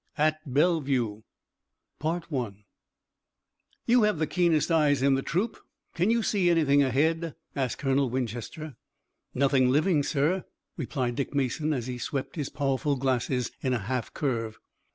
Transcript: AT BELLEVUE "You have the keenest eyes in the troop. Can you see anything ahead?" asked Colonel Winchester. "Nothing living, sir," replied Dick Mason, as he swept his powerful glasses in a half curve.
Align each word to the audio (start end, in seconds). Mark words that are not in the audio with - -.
AT 0.17 0.51
BELLEVUE 0.51 1.21
"You 2.01 2.21
have 4.01 4.17
the 4.17 4.25
keenest 4.25 4.71
eyes 4.71 5.03
in 5.03 5.13
the 5.13 5.21
troop. 5.21 5.59
Can 5.93 6.09
you 6.09 6.23
see 6.23 6.49
anything 6.49 6.81
ahead?" 6.81 7.35
asked 7.55 7.77
Colonel 7.77 8.09
Winchester. 8.09 8.77
"Nothing 9.35 9.69
living, 9.69 10.01
sir," 10.01 10.45
replied 10.75 11.13
Dick 11.17 11.35
Mason, 11.35 11.71
as 11.71 11.85
he 11.85 11.99
swept 11.99 12.35
his 12.35 12.49
powerful 12.49 12.95
glasses 12.95 13.51
in 13.61 13.73
a 13.73 13.77
half 13.77 14.11
curve. 14.11 14.57